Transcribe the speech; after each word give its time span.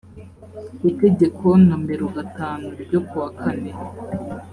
itegeko 0.89 1.45
nomero 1.67 2.05
gatanu 2.15 2.67
ryo 2.83 2.99
kuwa 3.07 3.29
kane 3.39 3.71